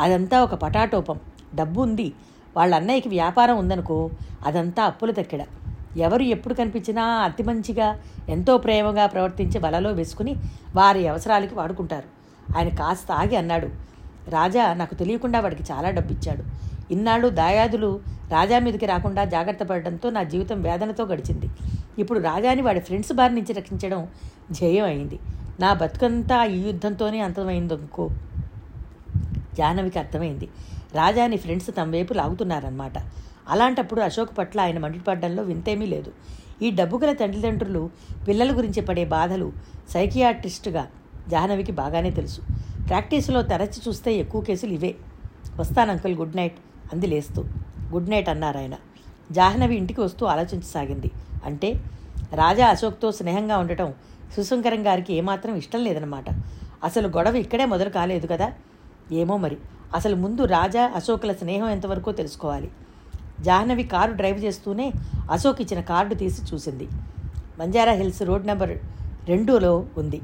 [0.00, 1.20] అదంతా ఒక పటాటోపం.
[1.54, 2.12] డబ్బు ఉంది.
[2.56, 4.10] వాళ్ళ అన్నయ్యకి వ్యాపారం ఉందనుకో
[4.46, 5.44] అదంతా అప్పుల తక్కెడ.
[5.96, 10.36] ఎవరు ఎప్పుడు కనిపించినా అతి మంచిగా ఎంతో ప్రేమగా ప్రవర్తించి వలలో వేసుకుని
[10.74, 12.08] వారి అవసరాలకి వాడుకుంటారు.
[12.56, 13.66] ఆయన కాస్త ఆగి అన్నాడు
[14.28, 16.44] రాజా నాకు తెలియకుండా వాడికి చాలా డబ్బు ఇచ్చాడు
[16.92, 21.48] ఇన్నాళ్ళు దాయాదులు రాజా మీదకి రాకుండా జాగ్రత్త పడడంతో నా జీవితం వేదనతో గడిచింది.
[21.98, 24.08] ఇప్పుడు రాజాని వాడి ఫ్రెండ్స్ బారి నుంచి రక్షించడం
[24.50, 25.18] జయం అయింది
[25.60, 28.10] నా బతుకంతా ఈ యుద్ధంతోనే అంతమైందనుకో.
[29.54, 30.48] జాహ్నవికి అర్థమైంది.
[30.94, 32.92] రాజాని ఫ్రెండ్స్ తమ వైపు లాగుతున్నారన్నమాట.
[33.48, 36.12] అలాంటప్పుడు అశోక్ పట్ల ఆయన మండిపడ్డంలో వింతేమీ లేదు.
[36.62, 37.90] ఈ డబ్బు గల తల్లిదండ్రులు
[38.28, 39.52] పిల్లల గురించి పడే బాధలు
[39.90, 40.86] సైకియాట్రిస్టుగా
[41.28, 42.40] జాహ్నవికి బాగానే తెలుసు.
[42.88, 44.94] ప్రాక్టీసులో తరచి చూస్తే ఎక్కువ కేసులు ఇవే.
[45.58, 46.58] వస్తాను అంకుల్ గుడ్ నైట్.
[46.92, 47.44] అంది లేస్తూ.
[47.92, 48.74] గుడ్ నైట్ అన్నారు ఆయన.
[49.32, 51.10] జాహ్నవి ఇంటికి వస్తూ ఆలోచించసాగింది.
[51.44, 51.72] అంటే
[52.34, 53.94] రాజా అశోక్తో స్నేహంగా ఉండటం
[54.36, 56.24] సుశంకరం గారికి ఏమాత్రం ఇష్టం లేదనమాట
[56.84, 58.52] అసలు గొడవ ఇక్కడే మొదలు కాలేదు కదా?
[59.12, 59.56] ఏమో మరి.
[59.94, 62.70] అసలు ముందు రాజా అశోకుల స్నేహం ఎంతవరకు తెలుసుకోవాలి.
[63.40, 64.92] జాహ్నవి కారు డ్రైవ్ చేస్తూనే
[65.30, 66.88] అశోక్ ఇచ్చిన కార్డు తీసి చూసింది.
[67.58, 68.78] బంజారా హిల్స్ రోడ్ నెంబర్
[69.28, 70.20] రెండులో ఉంది.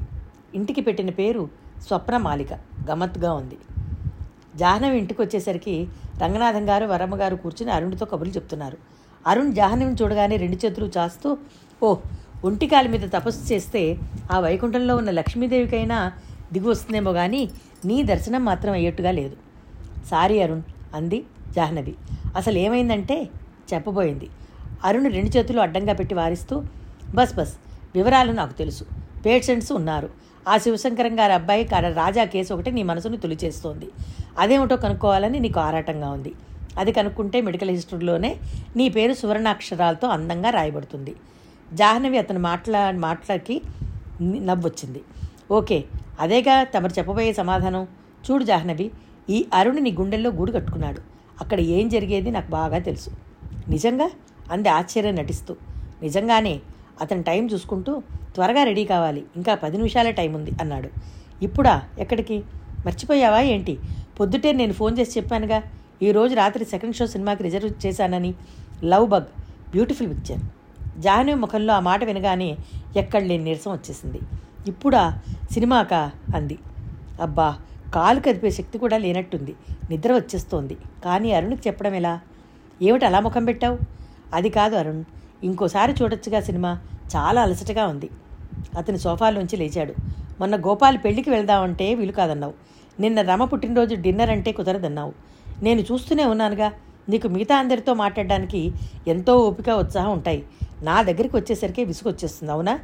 [0.55, 1.49] ఇంటికి పెట్టిన పేరు
[1.87, 2.53] స్వప్న మాలిక.
[2.91, 3.57] గమ్మత్తుగా ఉంది.
[4.55, 5.87] జాహ్నవి ఇంటికి వచ్చేసరికి
[6.21, 8.77] రంగనాథం గారు వరమ్మ గారు కూర్చుని అరుణ్తో కబుర్లు చెప్తున్నారు.
[9.27, 11.37] అరుణ్ జాహ్నవిని చూడగానే రెండు చేతులు చాస్తూ
[11.83, 11.95] ఓ
[12.45, 13.99] ఒంటికాలి మీద తపస్సు చేస్తే
[14.31, 16.11] ఆ వైకుంఠంలో ఉన్న లక్ష్మీదేవికైనా
[16.53, 17.49] దిగి వస్తుందేమో కానీ
[17.85, 19.35] నీ దర్శనం మాత్రం అయ్యేట్టుగా లేదు.
[20.09, 20.61] సారీ అరుణ్
[20.95, 21.95] అంది జాహ్నవి.
[22.35, 23.29] అసలు ఏమైందంటే
[23.73, 24.29] చెప్పబోయింది.
[24.83, 26.63] అరుణ్ రెండు చేతులు అడ్డంగా పెట్టి వారిస్తూ
[27.15, 27.53] బస్ బస్
[27.95, 28.83] వివరాలు నాకు తెలుసు.
[29.25, 30.09] పేషెంట్స్ ఉన్నారు.
[30.49, 33.89] ఆ శివశంకరం గారి అబ్బాయి కాడ రాజా కేసు ఒకటి నీ మనసును తొలిచేస్తోంది.
[34.39, 36.33] అదేమిటో కనుక్కోవాలని నీకు ఆరాటంగా ఉంది.
[36.77, 38.37] అది కనుక్కుంటే మెడికల్ హిస్టరీలోనే
[38.75, 41.15] నీ పేరు సువర్ణాక్షరాలతో అందంగా రాయబడుతుంది.
[41.73, 43.61] జాహ్నవి అతను మాట్లా మాటలకి
[44.23, 45.01] నవ్వొచ్చింది.
[45.51, 45.83] ఓకే
[46.19, 47.87] అదేగా తమరు చెప్పబోయే సమాధానం.
[48.31, 48.91] చూడు జాహ్నవి
[49.29, 51.10] ఈ అరుణ్ నీ గుండెల్లో గూడు కట్టుకున్నాడు.
[51.41, 53.09] అక్కడ ఏం జరిగేది నాకు బాగా తెలుసు.
[53.69, 54.09] నిజంగా
[54.51, 55.55] అంది ఆశ్చర్యం నటిస్తూ.
[56.01, 56.59] నిజంగానే
[57.01, 58.03] అతను టైం చూసుకుంటూ
[58.35, 59.23] త్వరగా రెడీ కావాలి.
[59.35, 60.89] ఇంకా పది నిమిషాల టైం ఉంది అన్నాడు.
[61.43, 61.81] ఇప్పుడా?
[61.99, 62.43] ఎక్కడికి?
[62.85, 63.79] మర్చిపోయావా ఏంటి?
[64.19, 65.63] పొద్దుటే నేను ఫోన్ చేసి చెప్పానుగా.
[66.03, 68.33] ఈరోజు రాత్రి సెకండ్ షో సినిమాకి రిజర్వ్ చేశానని
[68.83, 69.23] love bug
[69.71, 70.39] beautiful picture.
[70.97, 72.57] Jahnavi ముఖంలో ఆ మాట వినగానే
[72.95, 74.19] ఎక్కడ లేని నీరసం వచ్చేసింది.
[74.67, 75.21] ఇప్పుడా?
[75.51, 76.11] సినిమాకా?
[76.35, 76.57] అంది.
[77.21, 77.57] అబ్బా!
[77.93, 79.55] కాలు కదిపే శక్తి కూడా లేనట్టుంది.
[79.89, 80.77] నిద్ర వచ్చేస్తోంది.
[81.05, 82.19] కానీ అరుణ్కి చెప్పడం ఎలా?
[82.81, 83.79] ఏమిటి అలా ముఖం పెట్టావు?
[84.33, 85.03] అది కాదు అరుణ్.
[85.43, 86.79] ఇంకోసారి చూడొచ్చుగా సినిమా.
[87.15, 88.09] చాలా అలసటగా ఉంది.
[88.77, 89.93] అతని సోఫాలోంచి లేచాడు.
[90.39, 92.53] మొన్న గోపాల్ పెళ్ళికి వెళ్దామంటే వీలు కాదన్నావు.
[92.99, 95.13] నిన్న రమ పుట్టినరోజు డిన్నర్ అంటే కుదరదన్నావు.
[95.63, 96.71] నేను చూస్తూనే ఉన్నానుగా.
[97.09, 98.71] నీకు మిగతా అందరితో మాట్లాడడానికి
[99.07, 100.45] ఎంతో ఓపిక ఉత్సాహం ఉంటాయి.
[100.81, 102.79] నా దగ్గరికి వచ్చేసరికి విసుగొచ్చేస్తుంది అవునా?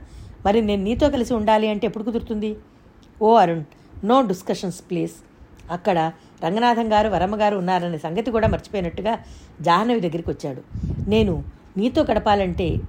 [0.45, 2.57] మరి నేను నీతో కలిసి ఉండాలి అంటే ఎప్పుడు కుదురుతుంది?
[3.21, 3.63] ఓ అరుణ్
[4.03, 5.13] నో డిస్కషన్స్ ప్లీజ్.
[5.71, 6.11] అక్కడ
[6.43, 9.19] రంగనాథం గారు వరమ్మ గారు ఉన్నారనే సంగతి కూడా మర్చిపోయినట్టుగా
[9.61, 10.61] జాహ్నవి దగ్గరికి వచ్చాడు.
[11.09, 11.43] నేను
[11.77, 12.79] నీతో గడపాలంటే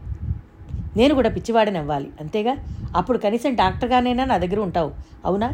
[0.97, 2.57] నేను కూడా పిచ్చివాడిని అవ్వాలి అంతేగా?
[2.97, 4.91] అప్పుడు కనీసం డాక్టర్గానైనా నా దగ్గర ఉంటావు
[5.25, 5.49] అవునా?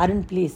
[0.00, 0.54] అరుణ్ ప్లీజ్.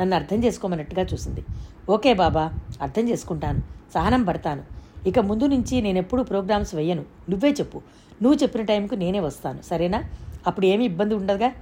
[0.00, 1.44] నన్ను అర్థం చేసుకోమన్నట్టుగా చూసింది.
[1.90, 3.62] ఓకే బాబా అర్థం చేసుకుంటాను
[3.94, 4.62] సహనం పడతాను.
[5.06, 7.82] ఇక ముందు నుంచి నేను ఎప్పుడు ప్రోగ్రామ్స్ వెయ్యను నువ్వే చెప్పు.
[8.22, 10.04] నువ్వు చెప్పిన టైంకు నేనే వస్తాను సరేనా?
[10.46, 11.52] అప్పుడు ఏమీ ఇబ్బంది ఉండదుగా?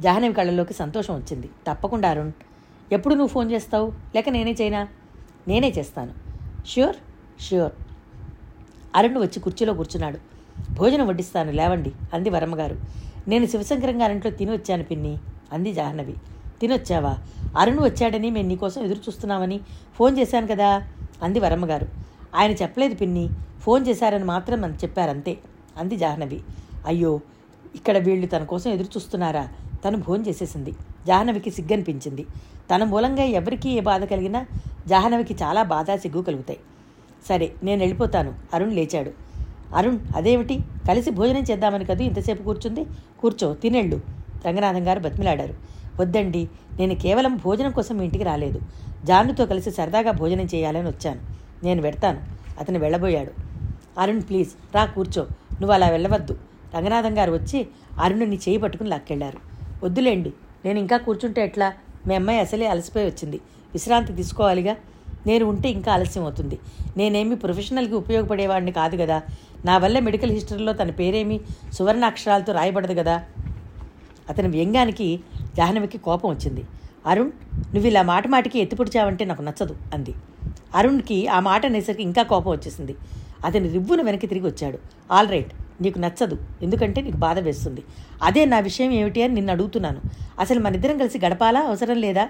[0.00, 1.50] జాహ్నవి కళ్ళలోకి సంతోషం వచ్చింది.
[1.66, 2.32] తప్పకుండా అరుణ్
[2.92, 3.92] ఎప్పుడు నువ్వు ఫోన్ చేస్తావు?
[4.14, 4.88] లేక నేనే చేయనా?
[5.48, 6.12] నేనే చేస్తాను.
[6.66, 6.96] ష్యూర్?
[7.42, 7.72] ష్యూర్.
[8.96, 10.18] అరుణ్ వచ్చి కుర్చీలో కూర్చున్నాడు.
[10.74, 12.76] భోజనం వడ్డిస్తాను లేవండి అంది వరమ్మగారు.
[13.28, 15.18] నేను శివశంకరం గారింట్లో తిని వచ్చాను పిన్ని
[15.52, 16.14] అంది జాహ్నవి.
[16.60, 17.18] తినొచ్చావా?
[17.58, 19.60] అరుణ్ వచ్చాడని మేము నీకోసం ఎదురు చూస్తున్నామని
[19.94, 20.82] ఫోన్ చేశాను కదా
[21.22, 21.88] అంది వరమ్మగారు.
[22.34, 23.28] ఆయన చెప్పలేదు పిన్ని
[23.60, 25.38] ఫోన్ చేశారని మాత్రం అని చెప్పారంతే
[25.76, 26.42] అంది జాహ్నవి.
[26.86, 27.20] అయ్యో
[27.74, 29.48] ఇక్కడ వీళ్ళు తన కోసం ఎదురు చూస్తున్నారా?
[29.86, 30.72] తను భోంచేసేసింది
[31.06, 32.26] జాహ్నవికి సిగ్గనిపించింది.
[32.74, 34.46] తన మూలంగా ఎవరికీ ఏ బాధ కలిగినా
[34.88, 36.58] జాహ్నవికి చాలా బాధ సిగ్గు కలుగుతాయి.
[37.28, 38.34] సరే నేను వెళ్ళిపోతాను.
[38.54, 39.10] అరుణ్ లేచాడు.
[39.74, 40.58] అరుణ్ అదేమిటి?
[40.88, 42.86] కలిసి భోజనం చేద్దామని కదూ ఇంతసేపు కూర్చుంది?
[43.20, 44.00] కూర్చో తినెళ్ళు.
[44.46, 45.54] రంగనాథం గారు బతిమిలాడారు.
[46.00, 48.60] వద్దండి నేను కేవలం భోజనం కోసం మీ ఇంటికి రాలేదు.
[49.04, 51.20] జాన్నుతో కలిసి సరదాగా భోజనం చేయాలని వచ్చాను.
[51.64, 52.20] నేను పెడతాను
[52.60, 53.32] అతను వెళ్ళబోయాడు.
[54.00, 55.22] అరుణ్ ప్లీజ్ రా కూర్చో.
[55.52, 56.38] నువ్వు అలా వెళ్ళవద్దు.
[56.76, 57.68] రంగనాథం గారు వచ్చి
[58.00, 60.32] అరుణుని చేయి పట్టుకుని లాక్కెళ్ళారు వద్దులేండి.
[60.64, 61.72] నేను ఇంకా కూర్చుంటే ఎట్లా?
[62.06, 63.40] మీ అమ్మాయి అసలే అలసిపోయి వచ్చింది.
[63.72, 64.76] విశ్రాంతి తీసుకోవాలిగా?
[65.26, 66.58] నేను ఉంటే ఇంకా ఆలస్యం అవుతుంది.
[66.96, 69.22] నేనేమి ప్రొఫెషనల్కి ఉపయోగపడేవాడిని కాదు కదా
[69.64, 71.40] నా వల్ల మెడికల్ హిస్టరీలో తన పేరేమి
[71.72, 73.24] సువర్ణ అక్షరాలతో రాయబడదు కదా
[74.28, 75.20] అతని వ్యంగానికి
[75.56, 76.64] జాహ్నవికి కోపం వచ్చింది.
[77.06, 80.14] అరుణ్ నువ్వు ఇలా మాట మాటికి ఎత్తిపొడిచావంటే నాకు నచ్చదు అంది.
[80.74, 82.96] అరుణ్కి ఆ మాట అనేసరికి ఇంకా కోపం వచ్చేసింది.
[83.44, 84.78] అతని రివ్వును వెనక్కి తిరిగి వచ్చాడు.
[85.12, 85.52] All right.
[85.80, 86.38] నీకు నచ్చదు.
[86.62, 87.82] ఎందుకంటే నీకు బాధ వేస్తుంది.
[88.22, 90.00] అదే నా విషయం ఏమిటి అని నిన్ను అడుగుతున్నాను.
[90.38, 91.60] అసలు మన ఇద్దరం కలిసి గడపాలా?
[91.60, 92.28] అవసరం లేదా?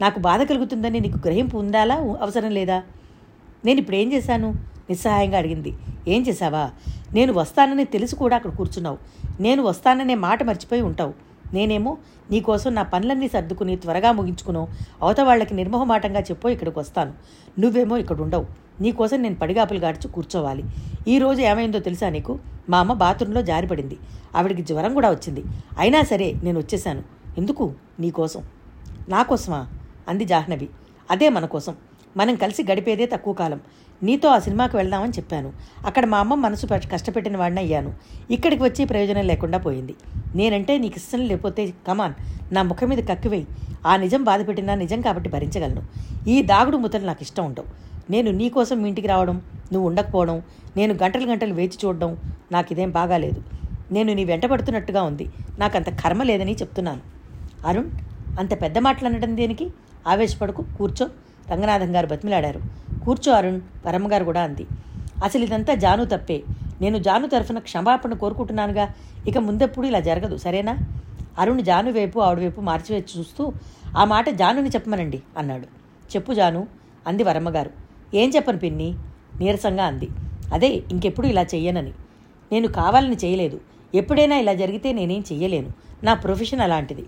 [0.00, 2.82] నాకు బాధ కలుగుతుందని నీకు గ్రహింపు ఉందాలా అవసరం లేదా?
[3.64, 4.54] నేను ఇప్పుడు ఏం చేశాను?
[4.90, 5.74] నిస్సహాయంగా అడిగింది.
[6.08, 6.70] ఏం చేశావా?
[7.12, 8.98] నేను వస్తానని తెలిసి కూడా అక్కడ కూర్చున్నావు.
[9.40, 11.27] నేను వస్తాననే మాట మర్చిపోయి ఉంటావు.
[11.54, 11.96] నేనేమో
[12.30, 14.68] నీకోసం నా పనులన్నీ సర్దుకుని త్వరగా ముగించుకును.
[15.02, 17.12] అవత వాళ్ళకి నిర్మోహమాటంగా చెప్పో ఇక్కడికి వస్తాను
[17.58, 18.46] నువ్వేమో ఇక్కడ ఉండవు
[18.80, 20.64] నీకోసం నేను పడిగాపులు గాడ్చి కూర్చోవాలి.
[21.08, 22.38] ఈ రోజు ఏమైందో తెలుసా నీకు?
[22.68, 23.98] మా అమ్మ బాత్రూంలో జారిపడింది.
[24.36, 25.44] ఆవిడికి జ్వరం కూడా వచ్చింది.
[25.78, 27.02] అయినా సరే నేను వచ్చేసాను
[27.38, 27.74] ఎందుకు?
[28.00, 28.44] నీకోసం
[29.08, 29.66] నాకోసమా
[30.08, 30.68] అంది జాహ్నవి.
[31.10, 31.76] అదే మన కోసం.
[32.16, 33.60] మనం కలిసి గడిపేదే తక్కువ కాలం.
[34.02, 35.52] నీతో ఆ సినిమాకి వెళ్దామని చెప్పాను.
[35.86, 37.94] అక్కడ మా అమ్మ మనసు కష్టపెట్టిన వాడిని అయ్యాను.
[38.30, 39.94] ఇక్కడికి వచ్చి ప్రయోజనం లేకుండా పోయింది.
[40.34, 42.14] నేనంటే నీకు ఇష్టం లేకపోతే కమాన్
[42.52, 43.46] నా ముఖం మీద కక్కివేయి
[43.86, 45.82] ఆ నిజం బాధపెట్టినా నిజం కాబట్టి భరించగలను.
[46.28, 47.66] ఈ దాగుడు ముద్దలు నాకు ఇష్టం ఉండవు.
[48.10, 50.42] నేను నీ కోసం మీ ఇంటికి రావడం నువ్వు ఉండకపోవడం
[50.76, 52.16] నేను గంటలు గంటలు వేచి చూడడం
[52.52, 53.42] నాకు ఇదేం బాగాలేదు
[53.92, 55.26] నేను నీ వెంట పడుతున్నట్టుగా ఉంది.
[55.58, 57.00] నాకు అంత కర్మ లేదని చెప్తున్నాను.
[57.66, 57.90] అరుణ్
[58.38, 59.70] అంత పెద్ద మాటలు అనడం దేనికి?
[60.06, 61.08] ఆవేశపడకు కూర్చో.
[61.50, 62.60] రంగనాథం గారు బతిమిలాడారు.
[63.08, 64.66] కూర్చో అరుణ్ పరమగారు కూడా అంది.
[65.24, 66.42] అసలు ఇదంతా జాను తప్పే.
[66.80, 68.88] నేను జాను తరఫున క్షమాపణ కోరుకుంటున్నానుగా.
[69.28, 70.78] ఇక ముందెప్పుడు ఇలా జరగదు సరేనా?
[71.38, 73.52] అరుణ్ జాను వైపు ఆవిడ వైపు మార్చివేసి చూస్తూ
[73.96, 75.64] ఆ మాట జానుని చెప్పమనండి అన్నాడు.
[76.16, 76.66] చెప్పు జాను
[77.06, 77.70] అంది వరమ్మగారు.
[78.14, 78.94] ఏం చెప్పను పిన్ని?
[79.40, 80.08] నీరసంగా అంది.
[80.52, 81.92] అదే ఇంకెప్పుడు ఇలా చెయ్యనని.
[82.52, 83.60] నేను కావాలని చేయలేదు.
[83.94, 85.68] ఎప్పుడైనా ఇలా జరిగితే నేనేం చెయ్యలేను.
[86.04, 87.06] నా ప్రొఫెషన్ అలాంటిది.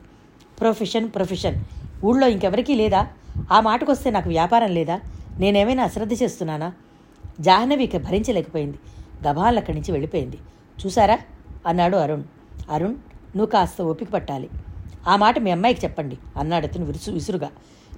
[0.61, 1.57] Profession profession.
[2.05, 3.09] ఊళ్ళో ఇంకెవరికీ లేదా?
[3.53, 5.01] ఆ మాటకొస్తే నాకు వ్యాపారం లేదా?
[5.41, 6.73] నేనేమైనా అశ్రద్ధ చేస్తున్నానా?
[7.41, 8.79] జాహ్నవి ఇక భరించలేకపోయింది.
[9.29, 10.39] గభాల్ అక్కడి నుంచి వెళ్ళిపోయింది.
[10.87, 11.19] చూసారా
[11.67, 12.23] అన్నాడు అరుణ్.
[12.71, 12.95] అరుణ్
[13.37, 14.51] నువ్వు కాస్త ఓపిక పట్టాలి.
[15.07, 17.51] ఆ మాట మీ అమ్మాయికి చెప్పండి అన్నాడు అతను విరుసు విసురుగా.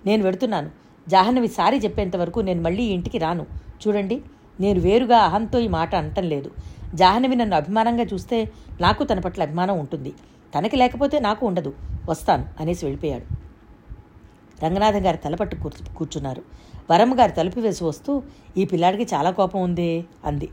[0.07, 0.71] నేను వెడుతున్నాను.
[1.09, 3.47] జాహ్నవి సారీ చెప్పేంత వరకు నేను మళ్ళీ ఈ ఇంటికి రాను.
[3.89, 4.23] చూడండి
[4.61, 6.51] నేను వేరుగా అహంతో ఈ మాట అనటం లేదు.
[6.95, 10.13] జాహ్నవి నన్ను అభిమానంగా చూస్తే నాకు తన పట్ల అభిమానం ఉంటుంది.
[10.59, 11.75] తనకి లేకపోతే నాకు ఉండదు.
[12.09, 13.25] వస్తాను అనేసి వెళ్ళిపోయాడు.
[14.65, 16.43] రంగనాథం గారు తలపట్టు కూర్చు కూర్చున్నారు.
[16.91, 18.23] వరమ్మగారు తలుపు వేసి వస్తూ
[18.57, 20.49] ఈ పిల్లాడికి చాలా కోపం ఉందే అంది.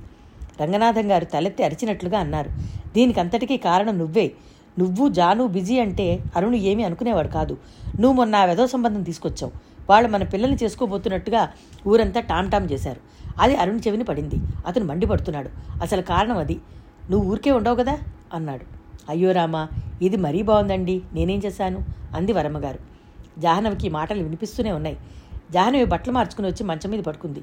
[0.62, 2.50] రంగనాథం గారు తలెత్తి అరిచినట్లుగా అన్నారు.
[2.96, 4.32] దీనికి అంతటికీ కారణం నువ్వే.
[4.80, 7.58] నువ్వు జాను బిజీ అంటే అరుణ్ ఏమీ అనుకునేవాడు కాదు.
[8.00, 9.52] నువ్వు మొన్న ఆ వెధో సంబంధం తీసుకొచ్చావు.
[9.90, 11.50] వాళ్ళు మన పిల్లల్ని చేసుకోబోతున్నట్టుగా
[11.88, 13.00] ఊరంతా టామ్ టామ్ చేశారు.
[13.40, 14.36] అది అరుణ్ చెవిని పడింది.
[14.68, 15.50] అతను మండిపడుతున్నాడు.
[15.82, 16.60] అసలు కారణం అది.
[17.12, 17.98] నువ్వు ఊరికే ఉండవు కదా?
[18.34, 18.66] అన్నాడు.
[19.10, 19.68] అయ్యో రామా
[20.02, 21.02] ఇది మరీ బాగుందండి.
[21.14, 21.86] నేనేం చేశాను?
[22.16, 22.80] అంది వరమ్మగారు
[23.40, 24.98] జాహ్నవికి మాటలు వినిపిస్తూనే ఉన్నాయి.
[25.54, 27.42] జాహ్నవి బట్టలు మార్చుకుని వచ్చి మంచం మీద పడుకుంది.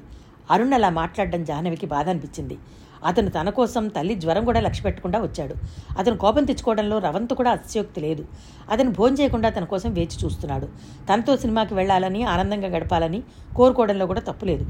[0.51, 2.57] అరుణ్ అలా మాట్లాడడం జాహ్నవికి బాధ అనిపించింది.
[3.05, 5.55] అతను తన కోసం తల్లి జ్వరం కూడా లక్ష్య పెట్టకుండా వచ్చాడు.
[5.97, 8.23] అతను కోపం తెచ్చుకోవడంలో రవంతు కూడా అతిశయోక్తి లేదు.
[8.71, 10.67] అతను భోజనం చేయకుండా తన కోసం వేచి చూస్తున్నాడు.
[11.09, 13.23] తనతో సినిమాకి వెళ్ళాలని ఆనందంగా గడపాలని
[13.55, 14.65] కోరుకోవడంలో కూడా తప్పులేదు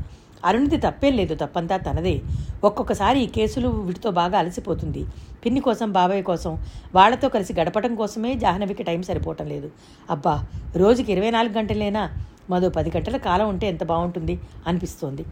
[0.45, 1.35] అరుణిది తప్పేం లేదు.
[1.35, 2.21] తప్పంతా తనదే.
[2.63, 5.05] ఒక్కొక్కసారి ఈ కేసులు వీటితో బాగా అలసిపోతుంది.
[5.45, 6.51] పిన్ని కోసం బాబాయ్ కోసం
[6.95, 9.69] వాళ్ళతో కలిసి గడపడం కోసమే జాహ్నవికి టైం సరిపోవటం లేదు.
[10.09, 10.35] అబ్బా
[10.75, 12.03] రోజుకి ఇరవై నాలుగు గంటలేనా?
[12.49, 15.25] మరో పది గంటల కాలం ఉంటే ఎంత బాగుంటుంది అనిపిస్తోంది.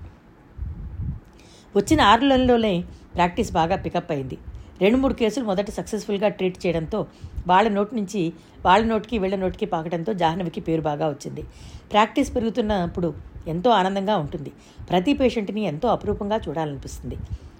[1.76, 2.84] వచ్చిన ఆరు నెలల్లోనే
[3.16, 4.38] ప్రాక్టీస్ బాగా పికప్ అయింది.
[4.82, 7.06] రెండు మూడు కేసులు మొదట సక్సెస్ఫుల్గా ట్రీట్ చేయడంతో
[7.48, 8.34] వాళ్ళ నోటి నుంచి
[8.66, 11.44] వాళ్ళ నోటికి వీళ్ళ నోటికి పాకడంతో జాహ్నవికి పేరు బాగా వచ్చింది.
[11.92, 13.14] ప్రాక్టీస్ పెరుగుతున్నప్పుడు
[13.48, 14.52] ఎంతో ఆనందంగా ఉంటుంది.
[14.90, 17.18] ప్రతి పేషెంట్ని ఎంతో అపురూపంగా చూడాలనిపిస్తుంది.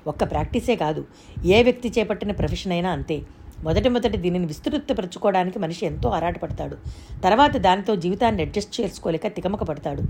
[0.08, 1.06] ఒక్క ప్రాక్టీసే కాదు
[1.46, 3.18] ఏ వ్యక్తి చేపట్టిన ప్రొఫెషన్ అయినా అంతే.
[3.64, 6.78] మొదటి మొదటి దీనిని విస్తృతపరచుకోవడానికి మనిషి ఎంతో ఆరాటపడతాడు.
[7.24, 10.02] తర్వాత దానితో జీవితాన్ని అడ్జస్ట్ చేసుకోలేక తికమక పడతాడు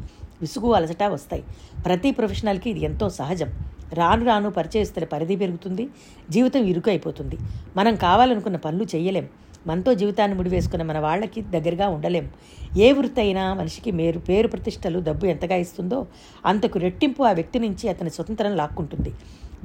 [0.41, 1.43] విసుగు అలసట వస్తాయి.
[1.85, 3.47] ప్రతి ప్రొఫెషనల్కి ఇది ఎంతో సహజం.
[3.93, 5.87] రాను రాను పరిచయస్తుల పరిధి పెరుగుతుంది.
[6.29, 7.37] జీవితం ఇరుకు అయిపోతుంది
[7.77, 9.29] మనం కావాలనుకున్న పనులు చేయలేం.
[9.67, 12.29] మనతో జీవితాన్ని ముడివేసుకున్న మన వాళ్ళకి దగ్గరగా ఉండలేం.
[12.77, 16.07] ఏ వృత్తి అయినా మనిషికి మేరు పేరు ప్రతిష్టలు డబ్బు ఎంతగా ఇస్తుందో
[16.45, 19.13] అంతకు రెట్టింపు ఆ వ్యక్తి నుంచి అతని స్వతంత్రం లాక్కుంటుంది.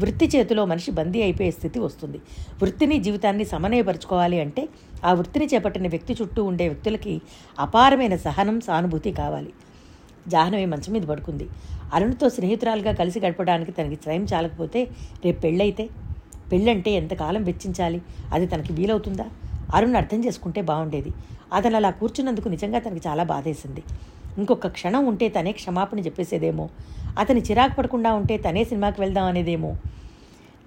[0.03, 2.19] వృత్తి చేతిలో మనిషి బందీ అయిపోయే స్థితి వస్తుంది.
[2.63, 4.63] వృత్తిని జీవితాన్ని సమన్వయపరచుకోవాలి అంటే
[5.05, 7.15] ఆ వృత్తిని చేపట్టిన వ్యక్తి చుట్టూ ఉండే వ్యక్తులకి
[7.59, 9.53] అపారమైన సహనం సానుభూతి కావాలి.
[10.29, 11.47] జాహ్నవి మంచం మీద పడుకుంది.
[11.95, 14.81] అరుణ్తో స్నేహితురాలుగా కలిసి గడపడానికి తనకి స్వయం చాలకపోతే
[15.25, 15.85] రేపు పెళ్ళైతే?
[16.53, 18.01] పెళ్ళంటే ఎంతకాలం వెచ్చించాలి?
[18.33, 19.27] అది తనకి వీలవుతుందా?
[19.75, 21.11] అరుణ్ అర్థం చేసుకుంటే బాగుండేది
[21.53, 23.83] అతను అలా కూర్చున్నందుకు నిజంగా తనకి చాలా బాధేసింది.
[24.39, 26.69] ఇంకొక క్షణం ఉంటే తనే క్షమాపణ చెప్పేసేదేమో.
[27.19, 29.77] అతని చిరాకు పడకుండా ఉంటే తనే సినిమాకి వెళ్దాం అనేదేమో.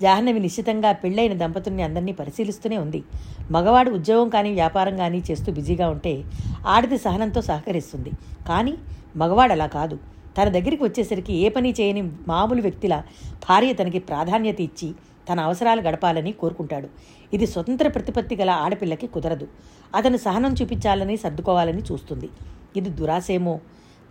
[0.02, 3.04] జాహ్నవి నిశ్చితంగా పెళ్ళైన దంపతుల్ని అందరినీ పరిశీలిస్తూనే ఉంది.
[3.52, 6.23] మగవాడు ఉద్యోగం కానీ వ్యాపారం కానీ చేస్తూ బిజీగా ఉంటే
[6.67, 8.12] ఆడది సహనంతో సహకరిస్తుంది.
[8.49, 8.73] కానీ
[9.15, 9.99] మగవాడు అలా కాదు.
[10.38, 13.04] తన దగ్గరికి వచ్చేసరికి ఏ పని చేయని మామూలు వ్యక్తిలా
[13.49, 14.93] భార్య తనకి ప్రాధాన్యత ఇచ్చి
[15.30, 16.88] తన అవసరాలు గడపాలని కోరుకుంటాడు.
[17.34, 19.47] ఇది స్వతంత్ర ప్రతిపత్తి గల ఆడపిల్లకి కుదరదు.
[19.95, 22.30] అతను సహనం చూపించాలని సర్దుకోవాలని చూస్తుంది.
[22.78, 23.60] ఇది దురాశేమో.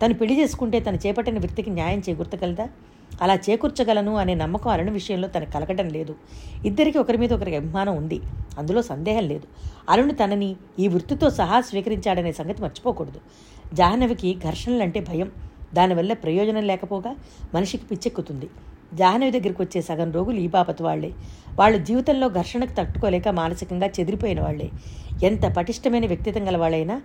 [0.05, 2.69] తను పెళ్ళి చేసుకుంటే తను చేపట్టిన వ్యక్తికి న్యాయం చేకూర్చగలదా?
[3.21, 6.15] అలా చేకూర్చగలను అనే నమ్మకం అరుణ విషయంలో తనకు కలగడం లేదు.
[6.65, 8.21] ఇద్దరికి ఒకరి మీద ఒకరికి అభిమానం ఉంది.
[8.57, 9.43] అందులో సందేహం లేదు.
[9.89, 13.19] అరుణ్ తనని ఈ వృత్తితో సహా స్వీకరించాడనే సంగతి మర్చిపోకూడదు.
[13.73, 15.31] జాహ్నవికి ఘర్షణలంటే భయం.
[15.73, 17.15] దానివల్ల ప్రయోజనం లేకపోగా
[17.53, 18.49] మనిషికి పిచ్చెక్కుతుంది.
[18.93, 21.13] జాహ్నవి దగ్గరికి వచ్చే సగం రోగులు ఈ బాపత్ వాళ్ళే.
[21.59, 24.71] వాళ్ళ జీవితంలో ఘర్షణకు తట్టుకోలేక మానసికంగా చెదిరిపోయిన వాళ్ళే.
[25.23, 27.01] ఎంత పటిష్టమైన వ్యక్తిత్వం గల వాళ్ళైనా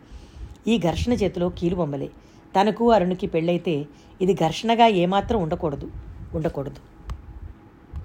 [0.66, 2.08] ఈ ఘర్షణ చేతిలో కీలుబొమ్మలే
[2.56, 3.86] తనకు అరుణుకి పెళ్ళైతే
[4.20, 5.88] ఇది ఘర్షణగా ఏమాత్రం ఉండకూడదు.
[6.34, 6.80] ఉండకూడదు.